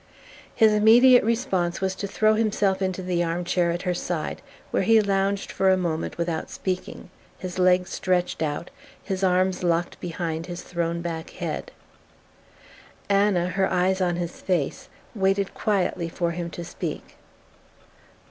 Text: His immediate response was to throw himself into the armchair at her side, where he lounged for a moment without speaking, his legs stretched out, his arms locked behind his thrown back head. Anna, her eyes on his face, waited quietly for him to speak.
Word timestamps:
His 0.55 0.73
immediate 0.73 1.23
response 1.23 1.79
was 1.79 1.93
to 1.97 2.07
throw 2.07 2.33
himself 2.33 2.81
into 2.81 3.03
the 3.03 3.23
armchair 3.23 3.69
at 3.69 3.83
her 3.83 3.93
side, 3.93 4.41
where 4.71 4.81
he 4.81 4.99
lounged 4.99 5.51
for 5.51 5.69
a 5.69 5.77
moment 5.77 6.17
without 6.17 6.49
speaking, 6.49 7.11
his 7.37 7.59
legs 7.59 7.91
stretched 7.91 8.41
out, 8.41 8.71
his 9.03 9.23
arms 9.23 9.61
locked 9.63 9.99
behind 9.99 10.47
his 10.47 10.63
thrown 10.63 11.03
back 11.03 11.29
head. 11.29 11.71
Anna, 13.09 13.49
her 13.49 13.71
eyes 13.71 14.01
on 14.01 14.15
his 14.15 14.41
face, 14.41 14.89
waited 15.13 15.53
quietly 15.53 16.09
for 16.09 16.31
him 16.31 16.49
to 16.49 16.65
speak. 16.65 17.17